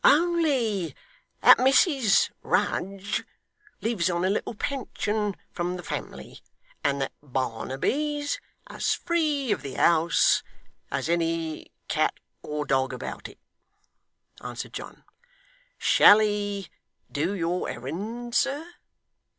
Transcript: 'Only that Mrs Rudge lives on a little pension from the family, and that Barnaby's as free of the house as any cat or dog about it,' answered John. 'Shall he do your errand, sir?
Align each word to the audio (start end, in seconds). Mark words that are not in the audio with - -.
'Only 0.03 0.95
that 1.41 1.59
Mrs 1.59 2.31
Rudge 2.41 3.23
lives 3.81 4.09
on 4.09 4.25
a 4.25 4.31
little 4.31 4.55
pension 4.55 5.35
from 5.51 5.77
the 5.77 5.83
family, 5.83 6.41
and 6.83 6.99
that 6.99 7.11
Barnaby's 7.21 8.39
as 8.65 8.95
free 8.95 9.51
of 9.51 9.61
the 9.61 9.75
house 9.75 10.41
as 10.89 11.07
any 11.07 11.71
cat 11.87 12.15
or 12.41 12.65
dog 12.65 12.93
about 12.93 13.29
it,' 13.29 13.37
answered 14.43 14.73
John. 14.73 15.03
'Shall 15.77 16.17
he 16.17 16.69
do 17.11 17.35
your 17.35 17.69
errand, 17.69 18.33
sir? 18.33 18.65